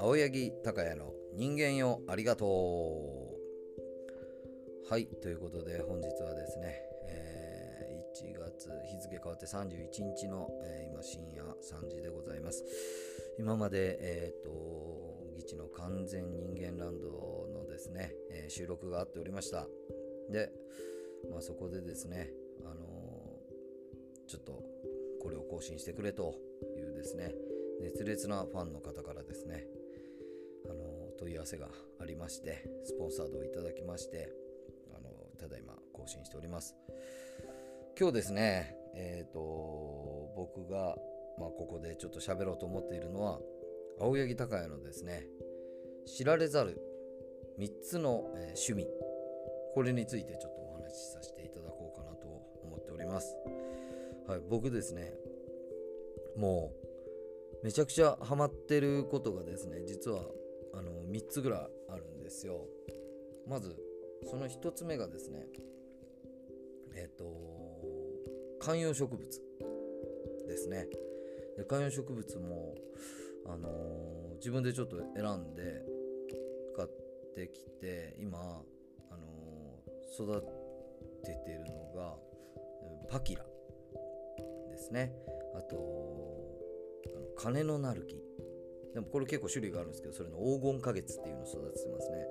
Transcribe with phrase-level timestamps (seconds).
[0.00, 2.48] 青柳高也の人間よありがとう。
[4.90, 12.64] はいということで本日はですね、えー、1月日付変わって31日の、えー、今深夜3時でございます。
[13.38, 14.50] 今までえっ、ー、と
[15.36, 19.68] 議地の完全人間ランドのですね、え収録があっておりました。
[20.28, 20.50] で
[21.30, 22.32] まあそこでですね
[22.64, 22.98] あの
[24.28, 24.62] ちょっと
[25.28, 26.36] これを更新してくれと
[26.74, 27.34] いうですね
[27.82, 29.66] 熱烈なファンの方からですね
[30.64, 30.74] あの
[31.18, 31.68] 問い合わせが
[32.00, 34.32] ありましてスポンサードをいただきまして
[34.96, 36.74] あのただいま更新しております。
[38.00, 40.96] 今日ですねえっ、ー、と僕が、
[41.38, 43.38] まあ、ここでちょっと喋ろうと思っているのは
[44.00, 45.26] 青柳高也のですね
[46.06, 46.80] 知られざる
[47.58, 48.86] 3つの、えー、趣味。
[49.74, 52.26] これについてちょっとお話しさせていただこうかなと
[52.64, 53.36] 思っております。
[54.28, 55.14] はい僕ですね
[56.36, 56.70] も
[57.62, 60.20] うめちゃくちゃハマってることがですね実は
[60.74, 62.66] あの3つぐらいあるんですよ。
[63.48, 63.74] まず
[64.30, 65.46] その1つ目がですね
[66.94, 67.24] えっ、ー、と
[68.60, 69.26] 観葉植物
[70.46, 70.86] ですね。
[71.56, 72.74] で観葉植物も
[73.46, 75.82] あのー、自分でちょっと選んで
[76.76, 76.88] 買っ
[77.34, 80.42] てきて今、あのー、育
[81.24, 82.14] ててるのが
[83.08, 83.44] パキラ。
[84.88, 85.12] ですね。
[85.54, 85.76] あと
[87.14, 88.16] あの金のなる木。
[88.94, 92.26] でもこれ結構種類があるんですけどそれの黄金花月っていうのを育ててますね。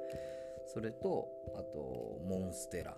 [0.73, 2.97] それとあとモンステラ。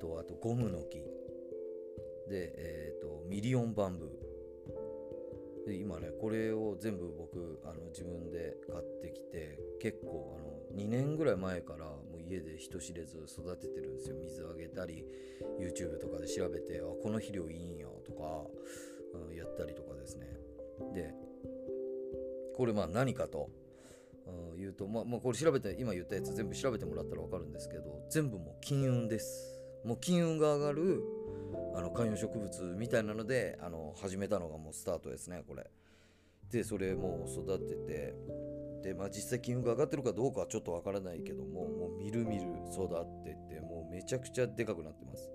[0.00, 0.98] とあとゴムの木。
[2.28, 4.30] で、えーと、ミリオンバンブー。
[5.66, 14.16] で今ねこれを全部僕あの自分で買ってきて結構あの2年ぐらい前からもう家で人知れず育ててるんですよ。
[14.22, 15.04] 水あげたり
[15.58, 18.46] YouTube とかで調べてあこの肥料いいんやとか、
[19.28, 20.26] うん、やったりとかですね。
[20.94, 21.12] で
[22.56, 23.50] これまあ何かと
[24.56, 29.60] 言うと、まあ、まあ、これ調べて今言ったやつ全部調べてもらったら分かるんですけど全部もう金運です。
[29.84, 31.02] もう金運が上がる
[31.74, 35.70] あの観葉植物みたいなのであの始めたのがもうスタートですねこれ。
[36.50, 38.14] でそれもう育てて
[38.82, 42.42] でまあ実際金運が上がってるかどうかはちょっと分からないけどももうみるみる
[42.72, 45.30] 育っててもうめちゃくちゃでかくなってます。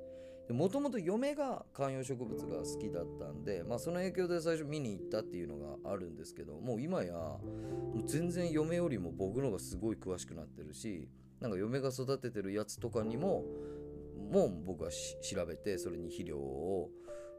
[0.54, 7.40] もともと嫁が観葉植物が好きだったんで、まあ、その影響で最初見に行ったっていうのがあるんですけどもう今やも
[7.96, 13.44] う全然嫁よりも僕の方がすごい詳しくなってるしなんか嫁が育ててるやつとかにも
[14.32, 16.90] もう僕は調べてそれに肥料を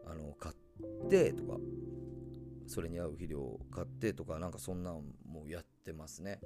[0.05, 1.59] あの買ってとか
[2.66, 6.41] それに合う肥料を買ってとかなんかそんなんもやっててますね。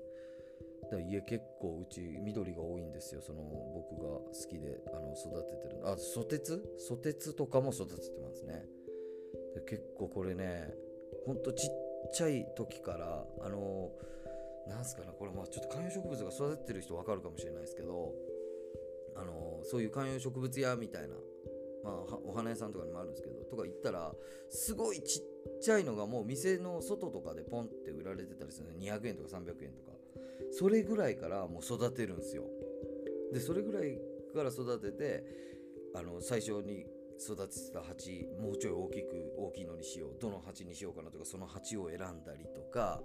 [0.90, 3.20] だ家結構うち緑が多いんですよ。
[3.20, 3.42] その
[3.74, 6.62] 僕が好きであの育ててるあソテツ？
[6.78, 8.64] ソテツとかも育ててますね。
[9.54, 10.72] で結構これね
[11.26, 11.70] ほんとちっ
[12.12, 13.90] ちゃい時からあの
[14.68, 18.12] なんすかねこれまあちょっと観葉植物が育ててる人わかるかもしれないですけど
[19.16, 21.14] あのそういう観葉植物屋みたいな
[21.82, 24.12] まあ、お花屋さんとかにもあるんですけどとか行ったら
[24.50, 25.22] すごいちっ
[25.62, 27.79] ちゃいのがもう店の外とかでポンって
[28.10, 28.78] られてたりするの。
[28.78, 29.92] 200円とか300円とか。
[30.52, 32.44] それぐらいからもう育てるんですよ。
[33.32, 33.98] でそれぐらい
[34.34, 35.24] から育てて
[35.94, 36.86] あの最初に
[37.20, 40.20] 育ててた鉢もうちょい大きく大きいのにしよう。
[40.20, 43.00] どの鉢にしようかなとかその鉢を選んだりとか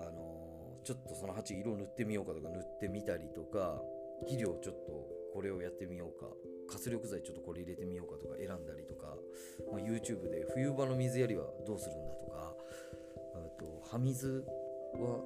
[0.00, 3.80] あのちょっとその鉢色塗ってみようかとか塗ってみたりとか
[4.22, 4.92] 肥料ちょっと
[5.32, 6.26] これをやってみようか。
[6.72, 9.14] 活力剤ちょっとこれ入れてみようかとか選んだりとか、
[9.70, 12.51] まあ、YouTube で冬場の水やりはどうするんだとか
[13.92, 14.42] 葉水
[14.94, 15.20] は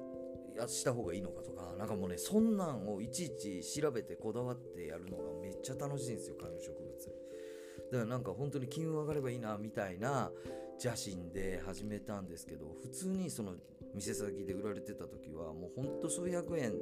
[0.57, 6.87] やした方がいいのかとかなんかもうねそんなんをいちいち調べてこだわってやるのがめっちゃ楽しいんですよ観葉植物。
[7.91, 10.31] だからなんか本当に金運上がればいいなみたいな
[10.73, 13.53] 邪心で始めたんですけど普通にその
[13.95, 16.73] 店先で売られてた時はもうほんと数百円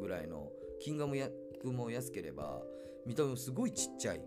[0.00, 0.50] ぐらいの
[0.80, 2.60] 金額も安ければ
[3.06, 4.22] 見た目もすごいちっちゃい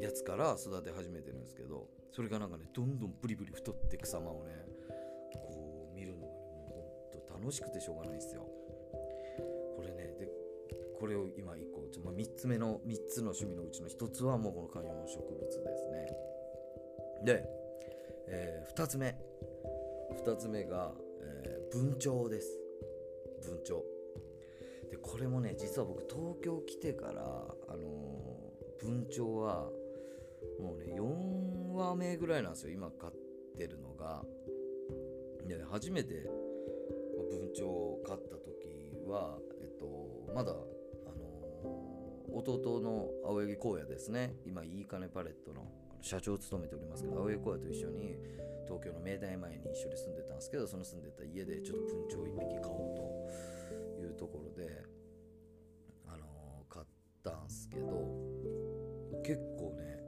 [0.00, 4.69] やつから育て始めてるんですけどそれがなんかねどんどんブリブリ太ってく様をね
[7.40, 8.46] 楽しくてしょうがないですよ。
[9.76, 10.28] これねで
[10.98, 16.08] これを今1個ちょ、まあ、3つ目の3つの趣味のうちの1つはもうこの観葉植物ですね。
[17.24, 17.44] で、
[18.28, 19.16] えー、2つ目。
[20.24, 20.92] 2つ目が、
[21.22, 22.58] えー、文鳥です。
[23.42, 23.82] 文鳥。
[24.90, 27.22] でこれもね実は僕東京来てから
[27.68, 29.70] あのー、文鳥は
[30.60, 32.72] もうね4話目ぐらいなんですよ。
[32.72, 33.12] 今飼っ
[33.56, 34.22] てるのが。
[35.46, 36.28] で初めて
[37.30, 38.50] 文鳥を飼った時
[39.06, 44.34] はえっとまだあの、弟の青柳光也ですね。
[44.44, 45.66] 今いいかねパレットの
[46.02, 48.16] 社長を務めておりますけど青江小屋と一緒に
[48.66, 54.82] 東京の明大前に一緒に住んでたんですけどその住んでた家でちょっと文鳥1匹買おうというところで、
[56.06, 56.86] あのー、買っ
[57.22, 57.86] たんですけど
[59.22, 60.00] 結構ね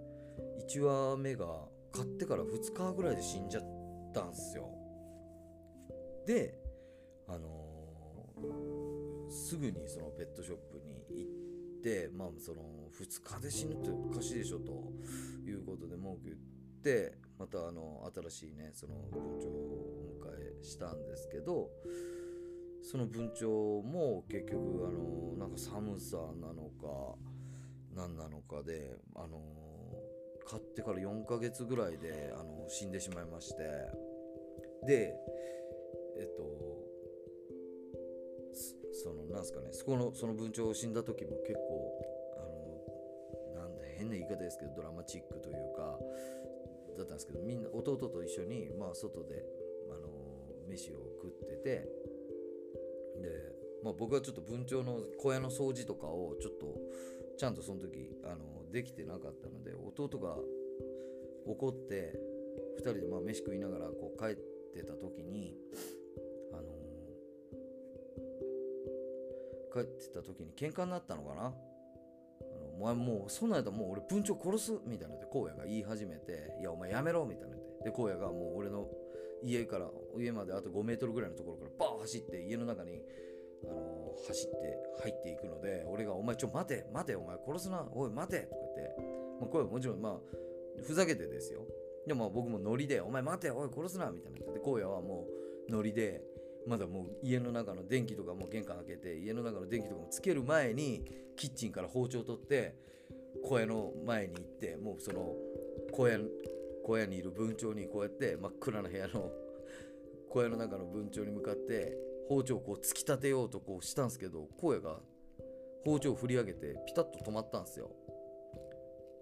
[0.69, 1.47] 1羽目が
[1.93, 3.65] 買ってから2日ぐらいで死んじゃっ
[4.15, 4.71] たんですよ。
[6.27, 6.62] で
[7.29, 12.63] あのー、すぐにそのペットショップに行ってまあその
[12.99, 14.93] 2日で死ぬっておかしいでしょと
[15.47, 16.37] いうことで文句言っ
[16.83, 21.71] てまたあの新しいねその文鳥をお迎えしたんですけど
[22.83, 27.17] その文鳥も結局あのなんか寒さなのか
[27.95, 29.41] 何なのかであの
[30.47, 34.13] 買ってから4ヶ月ぐらいであの死んでしまいまして。
[34.87, 35.15] で
[36.19, 36.92] えっと
[38.93, 41.93] そのなんすかねそこのその文鳥を死んだ時も結構
[43.55, 45.99] あのなんだ変な言い方ですけどドラマチックというか
[46.97, 49.45] だったんですけどみんな弟と一緒にまあ外で
[49.91, 50.09] あの
[50.69, 51.89] 飯を食ってて
[53.21, 53.53] で
[53.83, 56.77] まあ僕はちょっと文鳥の小屋の掃除とかをちょっと
[57.39, 60.37] ちゃんとその時あのできてなかったので弟が
[61.47, 62.15] 怒って
[62.79, 64.37] 2人でまあ飯食いながらこう帰っ
[64.75, 65.57] てた時に
[69.73, 71.47] 帰ってた時に喧嘩になったのかな？
[71.47, 71.55] あの
[72.77, 77.85] お前もうそんなんやったらもう俺文鳥殺すみたいなって荒野が言い始めていやお前やめろみたいなって。
[77.85, 78.89] で荒野がもう俺の
[79.43, 83.03] 家から家まであと5メートルぐらいのところからバー走って家の中に
[83.65, 84.57] あの走って
[85.03, 88.97] 入っていくので俺が「お前ちょ待て待てお前殺すなおい待て」とか言って、
[89.41, 90.21] まあ、声もちろんまあ
[90.83, 91.67] ふざけてですよ。
[92.07, 95.27] でも僕もノリで「お前待ておい殺すな」みたいなで荒野はも
[95.69, 96.23] うノリで
[96.67, 101.05] まだもう家の中の電気とかも玄関開けて家の中の電気とかもつける前に
[101.37, 102.77] キッチンから包丁取って
[103.43, 105.35] 小屋の前に行ってもうその
[105.91, 106.19] 小屋
[106.85, 109.31] 小屋にいる文鳥にこうやって真っ暗な部屋の
[110.31, 111.97] 小屋の中の文鳥に向かって
[112.29, 114.97] 包丁をこう突き立てようとこうしたんですけど声が
[115.85, 117.91] 包丁を振り上げてピタッと止まったんですよ。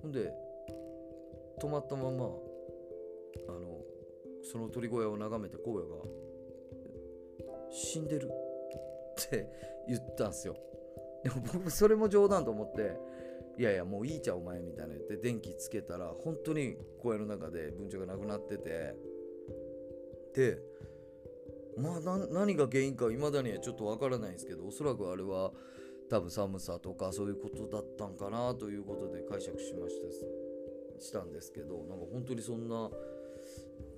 [0.02, 0.32] ほんで
[1.60, 2.24] 止まったまま
[3.48, 3.80] あの
[4.42, 5.96] その鳥小屋を眺めて荒野が
[7.70, 9.48] 「死んでる」って
[9.88, 10.56] 言ったんすよ。
[11.22, 12.96] でも僕それも冗談と思って
[13.58, 18.94] 「いやいやもういいじゃんお前」みたいな言って電気つけたら本当に小屋の中で文鳥がなくなってて
[20.34, 20.62] で
[21.76, 25.52] まあ何が原因か未だにはちょっとわからないんですけどおそらくあれは
[26.08, 30.10] 多分寒さとかそういうことだったんかなということで解釈しました
[31.00, 32.90] したんですけどなんか本当にそんな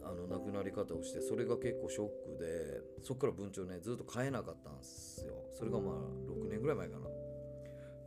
[0.04, 2.06] あの亡くなり方をしてそれが結構ショッ
[2.36, 5.34] クでそっから文鳥ねずっと買えなかったんですよ。
[5.52, 7.06] それがまあ6年ぐらい前かな。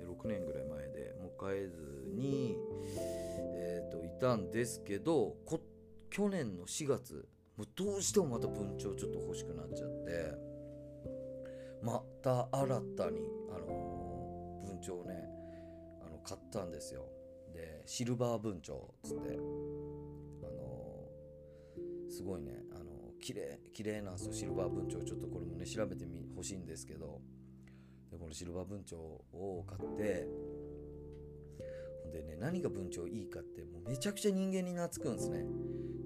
[0.06, 2.58] 6年ぐらい前でもう買えずに
[2.98, 5.36] えっ、ー、といたんですけど
[6.10, 7.28] 去年の4月
[7.58, 10.56] もうどうしてもまた文鳥ちょっと欲しくなっちゃって
[11.82, 15.24] また新たに、あのー、文鳥をね
[16.06, 17.06] あの買ったんですよ。
[17.54, 19.38] でシルバー文鳥っつって、
[22.16, 22.64] すごいね。
[22.74, 24.34] あの、綺麗綺麗なんですよ。
[24.34, 25.04] シルバー文鳥。
[25.06, 27.22] ちょっとこれもね調べてほしいんですけど。
[28.12, 30.28] でこのシルバー文鳥を買って
[32.04, 35.46] ほんでね何が文鳥いいかってもうめちゃくちゃ人間に懐くんですね。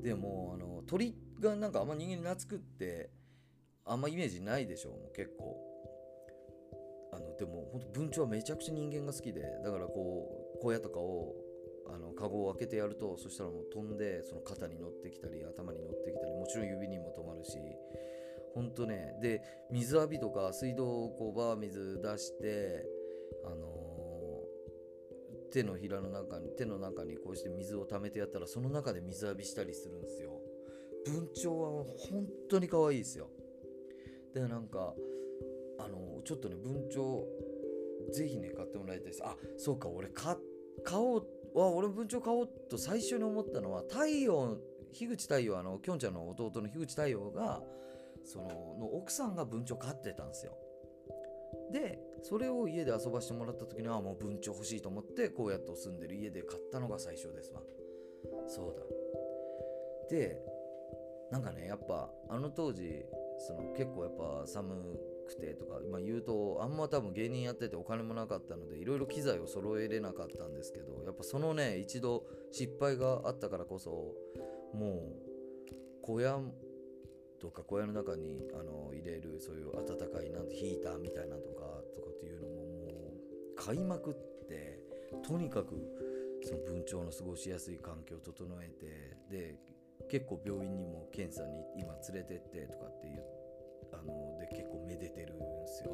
[0.02, 3.12] でもあの鳥がなんかあんま人間に懐くって
[3.86, 4.92] あんまイメージないでしょ。
[4.92, 5.58] う結構。
[7.12, 9.42] あのでも本当文鳥はめちゃくちゃ人間が好きで。
[9.64, 11.36] だからこう小屋とかを
[11.92, 17.58] あのカゴを開けてやるとそしたらもう飛んでその肩に乗ってきたり頭に乗ってきたりもちろん指にも止まるし
[18.54, 19.42] ほんとねで
[19.72, 22.86] 水浴びとか水道をこうバー水出して
[23.46, 30.32] あのー、手のひらの中に手の中にこうして水を溜めてやったらその中で水浴びしたりするんですよ。
[31.06, 33.30] 文鳥は本当に可愛いですよ。
[34.34, 34.94] でなんか
[35.80, 39.22] あのちょっとね文鳥ぜひね買ってもらいたいです。
[39.24, 40.36] あそうか俺買
[40.94, 44.58] おうってわ俺文鳥買おうと最初に思ったのは太陽
[44.94, 47.62] 樋口太陽あのきょんちゃんの弟の樋口太陽が
[48.24, 48.48] その
[48.80, 50.58] の奥さんが文鳥飼ってたんですよ。
[51.72, 57.62] でそれを家で遊ばしてもらった時にはもう文鳥欲しいと思ってこうやって住んでる家で買ったのが最初ですわ。
[58.48, 58.82] そうだ。
[60.10, 60.42] で
[61.32, 63.06] なんかねやっぱあの当時
[63.38, 65.00] その結構やっぱ寒
[65.30, 73.90] くてとか、まあ、言うとあんま多分芸人やっててお金もなかったのでいろいろ機材を揃えれなかったんですけどやっぱそのね一度失敗があったからこそ
[74.74, 76.40] もう小屋
[77.40, 81.62] とか小屋の中にあの入れるそういう温かいなんてヒーターみたいなとか
[81.96, 82.64] とかっていうのもも
[83.54, 84.14] う買いまくっ
[84.48, 84.80] て
[85.26, 85.76] とにかく
[86.44, 89.56] その文鳥の過ごしやすい環境を整えてで
[90.10, 93.24] 結構病院にも検査に今連れてってとかっていう
[94.00, 95.92] あので結構めでてるんですよ。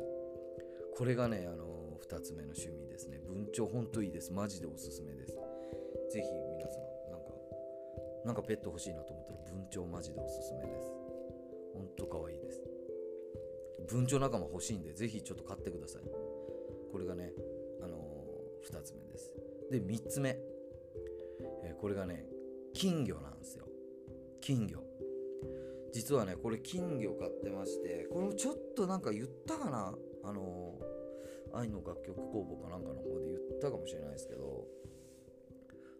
[0.95, 3.19] これがねあの2つ目の趣味ですね。
[3.27, 4.31] 文鳥ほんといいです。
[4.31, 5.37] マジでおすすめです。
[6.11, 7.31] 是非皆さんなんか
[8.25, 10.91] なんかペット欲しいなと思ったら文鳥マジでおすすめです。
[11.73, 12.63] ほんと可愛いです。
[13.89, 16.03] 文鳥仲間欲しいんで是非ちょっと買ってください。
[16.91, 17.33] これがね
[17.81, 17.97] あの
[18.69, 19.31] 2つ目です。
[19.71, 20.37] で3つ目、
[21.63, 22.25] えーこれがね
[22.73, 23.65] 金魚なんですよ。
[24.41, 24.79] 金魚。
[25.95, 29.95] 実はねこれ金魚買ってましてこれもちょっとなんか言ったかな？
[30.25, 30.73] あの
[31.53, 34.65] 愛の楽曲工房かなんかの方で言ったかもしれないですけど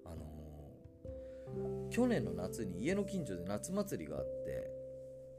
[0.03, 4.69] あの去年の夏に家の近所で夏祭りがあって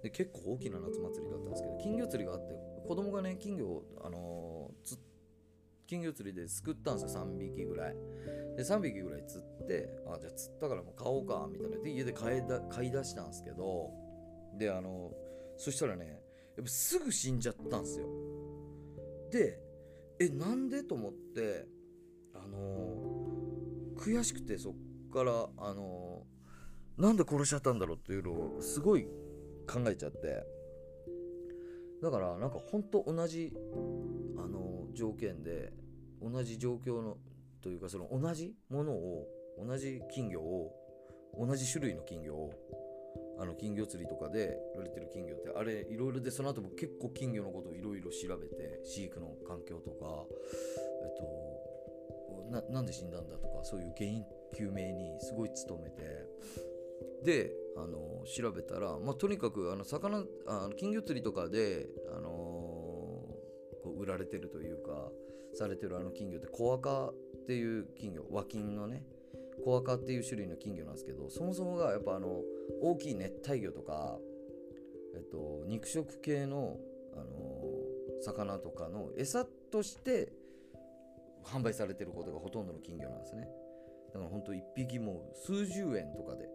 [0.05, 2.55] で結構大きな夏祭りだったんですけど金魚釣りがあって
[2.89, 4.99] 子供がね金魚をあのつ
[5.87, 7.97] 金魚釣りですくったんですよ3匹ぐらい。
[8.57, 11.77] で3匹ぐらい釣ってあじゃあ釣ったからもう買おうかみたいな。
[11.79, 13.91] で家で買いだ買い出したんですけど
[14.59, 15.13] であの
[15.57, 16.21] そしたらね
[16.57, 18.07] やっぱすぐ死んじゃったんですよ。
[19.31, 19.61] で
[20.19, 20.83] えなんで？
[20.83, 21.67] と思って
[22.35, 24.75] あの悔しくてそっ
[25.13, 26.23] からあの
[26.97, 29.05] なんで殺しちゃったんだろうっていうのをすごい
[29.67, 30.45] 考えちゃって。
[32.03, 33.55] だからなんかほんと同じ
[34.37, 35.73] あの条件で
[36.21, 37.17] 同じ状況の
[37.63, 39.27] というかその同じものを
[39.59, 40.73] 同じ金魚を
[41.39, 42.53] 同じ種類の金魚を
[43.39, 50.25] あの金魚釣りとかで売られてる金魚ってあれいろいろでその後も結構金魚のことをいろいろ調べて飼育の環境とか
[51.03, 51.57] えっと
[52.51, 54.25] ななんで死んだんだとかそういう原因
[54.59, 56.27] 究明にすごい努めて
[57.25, 65.11] であの調べたら、まあ、とにかくあの魚あの金魚釣りとかで、あのこう売られてるというか
[65.55, 69.05] されてるあの金魚ってコアカっていう金魚和金のね
[69.65, 72.43] コアカっていう種類の金魚なんですけどそもそもがやっぱあの
[72.81, 74.19] 大きい熱帯魚とか、
[75.15, 76.77] えっと、肉食系の、
[77.15, 77.27] あの
[78.23, 80.33] 魚とかの餌として
[81.45, 83.49] 販売されてることがほとんどの金魚なんですね。
[84.13, 86.49] だからほんと1匹もう数十円とかで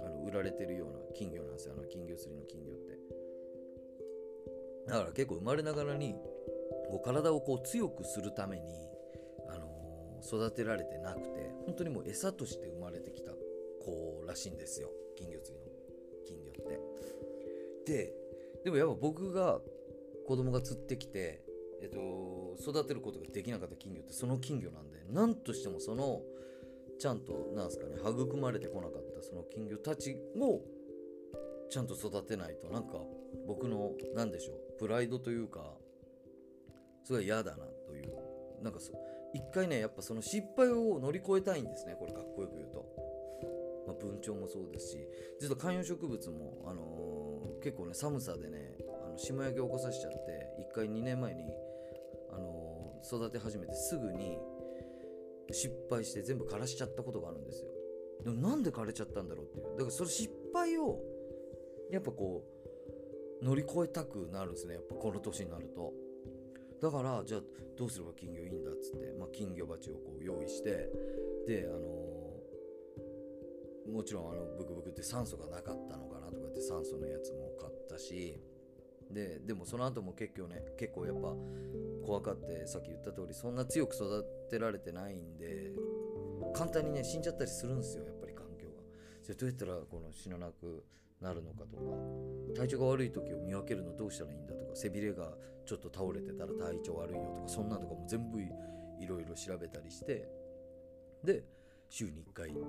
[0.00, 1.74] あの売られてるような金魚なんですよ。
[1.76, 2.98] あの金魚釣りの金魚って。
[4.86, 6.14] だから結構生まれながらに
[6.88, 8.64] こう体をこう強くするために、
[9.48, 14.90] あの育てられてなくて本当にもう餌として生まれてきた子らしいんですよ。
[15.22, 15.70] 金魚釣りの
[16.26, 17.92] 金魚って。
[17.92, 18.14] で
[18.64, 19.60] でもやっぱ僕が
[20.26, 21.42] 子供が釣ってきて、
[21.80, 26.20] えっと、育てることができなかった金魚ってその金魚なんで何としてもその
[27.00, 30.60] ちゃんとなんすかね育まれてこなかったその金魚たちを
[31.70, 32.98] ちゃんと育てないとなんか
[33.48, 35.74] 僕の何でしょうプライドというか
[37.04, 38.32] すごい嫌だなという。
[38.62, 38.92] なんかそ
[39.34, 42.84] 一回ねやっぱその失敗を乗り越えたいんですねこれかっこよく言うと、
[43.92, 45.08] まあ、文鳥もそうですし
[45.40, 47.22] 実は観葉植物も、あのー
[47.62, 50.18] 結構ね寒さでねあの霜焼けを起こさせちゃって
[50.58, 51.44] 一回2年前に、
[52.32, 52.72] あのー
[53.04, 54.38] 育て始めてすぐに
[55.50, 57.70] 失敗して全部枯らしちゃったことがあるんですよ。
[58.24, 59.64] でもなんで枯れちゃったんだろうっていう。
[59.72, 61.00] だからその失敗を
[61.90, 62.44] やっぱこ
[63.40, 64.74] う乗り越えたくなるんですね。
[64.74, 65.92] やっぱこの年になると。
[66.80, 67.40] だからじゃあ
[67.76, 70.90] どうすれば金魚いいんだっつって、まあ、金魚鉢をこう用意して
[71.46, 72.01] であの
[73.92, 78.40] もちろんあのブクブクって酸素がなかったのかなとかって酸素のやつも買ったし
[79.10, 81.34] ででもその後も結構ね結構やっぱ
[82.04, 85.72] 怖かってさっき言った通りそんな強く育てられてないんで
[86.54, 88.82] 簡単にね死んじゃったりするんですよやっぱり環境が。
[89.22, 90.84] じゃあどうやったらこの死ななく
[91.20, 91.82] なるのかとか
[92.56, 95.32] 体調が悪い時を見分けるのどうしたらいいんだとか背びれが
[95.66, 98.48] ちょっと倒れてたら体調悪いよとかそんなとかも全部い
[98.98, 100.28] いろいろ調べたりして
[101.22, 101.44] で
[101.88, 102.60] 週に1回、あの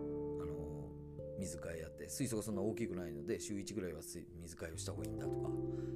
[0.99, 5.49] ー水替えやって水槽がそんな大きくないので週1ぐらいは水替えをした方がいいんだとか。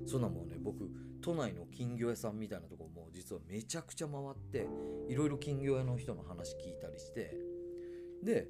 [0.06, 0.56] そんなもんね。
[0.60, 0.90] 僕
[1.22, 4.68] 都内の金魚屋さんみたいなとこも実はめちゃくちゃ回って
[5.10, 7.36] いろいろ金魚屋の人の話聞いたりして。
[8.24, 8.48] で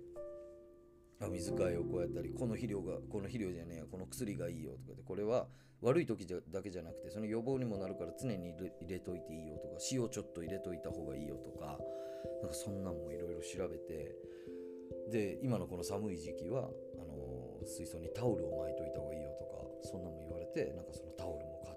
[1.32, 5.48] 水替えをこうやったりこの肥料がこの肥料じゃねえやこの薬がいいよとかでこれは
[5.82, 11.78] 悪い時だけじゃなくてその予防にもなるから常に入れ入れといていいよとか塩ちょっと入れといた方がいいよとか
[12.42, 14.16] なんかそんなんもいろいろ調べて
[15.10, 19.52] で今のこの寒い時期はあの水槽にタオルを巻いといた方がいいよとか
[19.84, 21.74] そんなんも言われてなんかそのタオルも買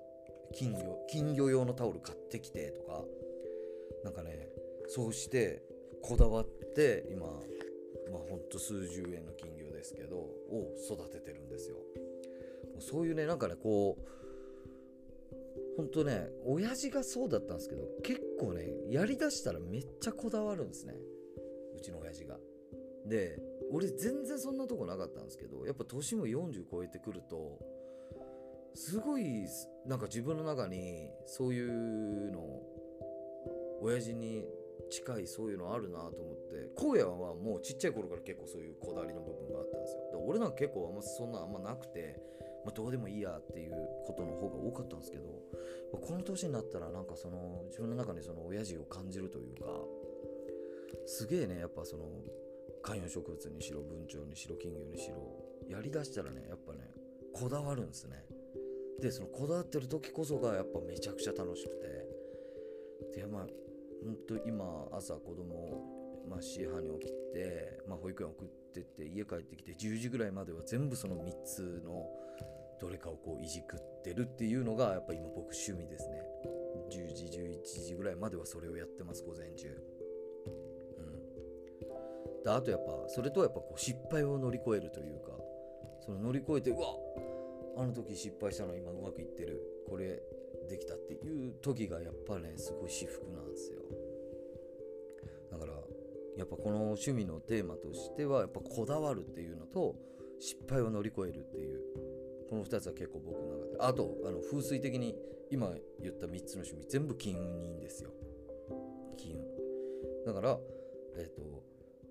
[0.54, 3.04] 金魚金魚用のタオル買ってきてとか
[4.04, 4.48] なんかね
[4.88, 5.62] そうして
[6.02, 11.76] こだわって今まあほんと数十円の金魚ですけどを育ててるんですよ。
[12.80, 20.94] そういうねなんかねこうほんとね親父がそうだったんですけど結構ねやりだしたらめっちゃこだわるんですね。
[21.76, 22.36] うちの親父が。
[23.06, 23.40] で
[23.72, 27.58] 俺全然そんなとこなかったんですけどやっぱ年も40超えてくると
[28.74, 29.46] すごい
[29.86, 32.60] なんか自分の中にそういうの
[33.80, 34.44] 親父に
[34.90, 40.00] 近いそういうのあるなと思って荒野はもうちっちゃい頃から結構そういうこだわりの部分があったんですよ。
[40.06, 42.20] だから俺なんか結構あんまそんなあんまなくて、
[42.64, 43.72] まあ、どうでもいいやっていう
[44.06, 45.24] ことの方が多かったんですけど
[45.92, 49.66] この年になったらなんかその自分の中にその親父を感じるというか
[51.06, 52.04] すげえねやっぱその
[52.82, 55.16] 観葉植物にしろ文鳥にしろ金魚にしろ
[55.68, 56.78] やりだしたらねやっぱね
[57.32, 58.24] こだわるんですね。
[59.00, 62.10] でそのこだわってる時こそがやっぱめちゃくちゃ楽しくて。
[63.14, 63.46] でまあ
[64.04, 72.06] ほんと今朝子供まあ4半に起きて、まあ、保育園送ってって家帰ってきて10時ぐらいまでは全部その3つの
[72.80, 76.22] どれかをこういじくってるっていうのがやっぱ今僕趣味ですね。
[76.90, 79.99] 10時11時ぐらいまではそれをやってます午前中。
[82.44, 85.32] であとやっぱそれとはやっぱこう失敗を乗り越えるというか
[86.00, 86.88] その乗り越えてうわ
[87.76, 89.70] あの時失敗したの今うまくいってる。
[89.90, 90.22] これ
[90.68, 93.80] できたっていう時がやっぱねすごい至福なんですよ。
[95.50, 95.72] だから
[96.36, 99.96] やっぱこの趣味のテーマとしてはやっぱこだわるっていうのと
[100.38, 101.80] 失敗を乗り越えるっていう
[102.48, 103.76] この2つは結構僕の中で。
[103.80, 105.16] あとあの風水的に
[105.50, 108.10] 今言った3つの趣味全部金運にいいんですよ。
[109.16, 110.24] 金運。
[110.24, 110.56] だから
[111.16, 111.69] えっ、ー、と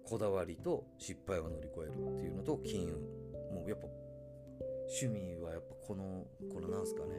[0.09, 2.93] こだわりと失敗を乗り越えるっていうのと金運
[3.55, 3.87] もうやっぱ
[4.89, 7.09] 趣味はやっぱこのこのなんすかね。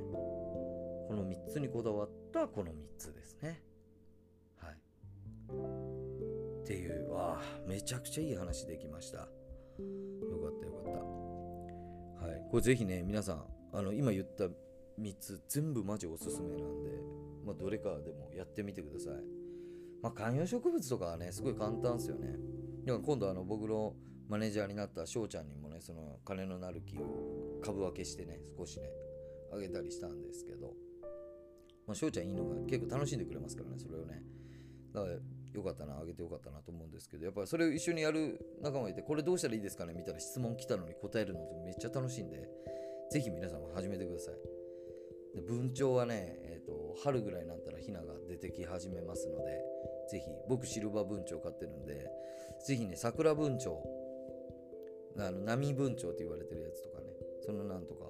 [1.06, 3.62] この3つにこだわったこの3つですね。
[4.56, 4.74] はい。
[6.62, 9.18] っていうわあめちゃくちゃいい話できました。
[9.18, 12.26] よかったよかった。
[12.26, 12.42] はい。
[12.50, 14.44] これぜひね皆さんあの今言った
[15.00, 16.90] 3つ全部マジおすすめなんで、
[17.46, 19.14] まあ、どれかでもやってみてください。
[20.02, 22.34] まあ観葉植物とかはねすごい簡単ですよね。
[22.86, 23.94] だから今度あの僕の
[24.28, 28.88] マネージャーになった翔ちゃんにもねその金のなる木を株分けしてね少しね
[29.52, 30.72] あげたりしたんですけど。
[31.86, 34.22] まあ翔ちゃんいいのが結構楽しんでくれますからねそれをね。
[34.94, 42.48] だからよかったなあげてよかったなと思うんですけどやっぱりそれを一緒にやる仲間がいてこれどうしたらいいですかねみたいな質問来たのに答えるのってめっちゃ楽しいんで
[43.10, 44.34] ぜひ皆さんも始めてください。
[45.34, 49.62] で文鳥はね、えーと、春ぐらいになったらヒナが出てき始めますので
[50.10, 52.10] ぜひ僕シルバー文鳥飼ってるんで
[52.66, 53.76] ぜひね桜文鳥
[55.18, 57.06] あの波文鳥って言われてるやつとかね
[57.40, 58.06] そのなんとか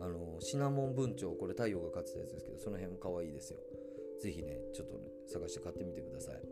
[0.00, 3.58] あのシナモン文鳥これ太陽が飼ってたやつですけどその辺も可愛いですよ。
[4.22, 6.42] ぜひねちょっとね探して買ってみてください。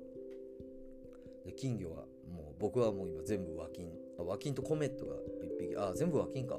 [1.47, 1.97] で金魚は
[2.31, 3.93] もう僕はもう今全部和金。
[4.19, 5.77] あ和金とコメットが1匹。
[5.77, 6.59] あ全部和金か。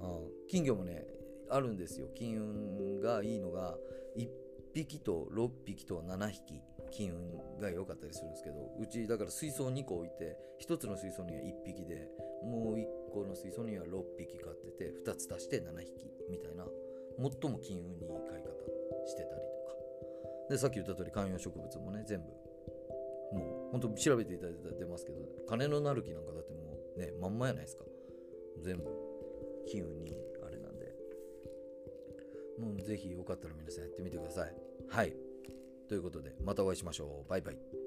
[0.00, 1.06] あ金魚もね
[1.50, 2.08] あるんですよ。
[2.14, 3.76] 金運がいいのが
[4.16, 4.28] 1
[4.74, 6.60] 匹と6匹と7匹
[6.90, 10.36] 金運が良かったりするんですけどうちだから水槽2個置いて
[10.68, 12.08] 1つの水槽には1匹で
[12.44, 16.66] もう1個の水槽には6匹飼ってて2つ足して7匹みたいな
[17.18, 18.50] 最も金運にいい飼い方
[19.06, 19.76] してたりとか。
[20.50, 22.26] でさっき言った通り観葉植物もね全部
[23.38, 27.84] もうほんと調べていただいたら出ますけど金のなる木なんかだってもうねまんまやないですか。
[28.62, 28.84] 全部
[29.66, 30.94] 金運にあれなんで。
[32.58, 34.63] もうぜひよかったら皆さんやってみてください。
[34.88, 35.14] はい。
[35.88, 37.30] ということでまたお会いしましょう。
[37.30, 37.83] バイバイ。